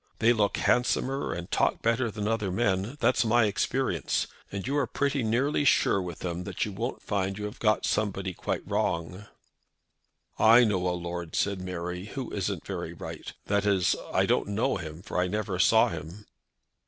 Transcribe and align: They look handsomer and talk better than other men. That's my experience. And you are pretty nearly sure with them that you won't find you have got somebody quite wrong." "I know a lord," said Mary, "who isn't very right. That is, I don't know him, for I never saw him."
They 0.17 0.33
look 0.33 0.57
handsomer 0.57 1.31
and 1.31 1.51
talk 1.51 1.83
better 1.83 2.09
than 2.09 2.27
other 2.27 2.51
men. 2.51 2.97
That's 2.99 3.23
my 3.23 3.45
experience. 3.45 4.25
And 4.51 4.65
you 4.65 4.75
are 4.77 4.87
pretty 4.87 5.21
nearly 5.21 5.63
sure 5.63 6.01
with 6.01 6.21
them 6.21 6.43
that 6.45 6.65
you 6.65 6.71
won't 6.71 7.03
find 7.03 7.37
you 7.37 7.45
have 7.45 7.59
got 7.59 7.85
somebody 7.85 8.33
quite 8.33 8.67
wrong." 8.67 9.27
"I 10.39 10.63
know 10.63 10.87
a 10.87 10.97
lord," 10.97 11.35
said 11.35 11.61
Mary, 11.61 12.05
"who 12.05 12.31
isn't 12.31 12.65
very 12.65 12.93
right. 12.93 13.31
That 13.45 13.67
is, 13.67 13.95
I 14.11 14.25
don't 14.25 14.47
know 14.47 14.77
him, 14.77 15.03
for 15.03 15.19
I 15.19 15.27
never 15.27 15.59
saw 15.59 15.89
him." 15.89 16.25